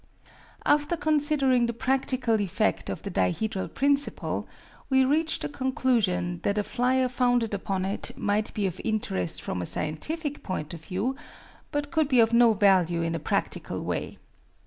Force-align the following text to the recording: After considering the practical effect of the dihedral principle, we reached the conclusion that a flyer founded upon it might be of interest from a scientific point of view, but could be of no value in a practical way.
After 0.65 0.97
considering 0.97 1.67
the 1.67 1.73
practical 1.77 2.41
effect 2.41 2.89
of 2.89 3.03
the 3.03 3.11
dihedral 3.11 3.71
principle, 3.71 4.47
we 4.89 5.05
reached 5.05 5.43
the 5.43 5.47
conclusion 5.47 6.39
that 6.41 6.57
a 6.57 6.63
flyer 6.63 7.07
founded 7.07 7.53
upon 7.53 7.85
it 7.85 8.17
might 8.17 8.51
be 8.55 8.65
of 8.65 8.81
interest 8.83 9.43
from 9.43 9.61
a 9.61 9.65
scientific 9.67 10.41
point 10.41 10.73
of 10.73 10.83
view, 10.85 11.15
but 11.71 11.91
could 11.91 12.07
be 12.07 12.19
of 12.19 12.33
no 12.33 12.53
value 12.55 13.03
in 13.03 13.13
a 13.13 13.19
practical 13.19 13.79
way. 13.83 14.17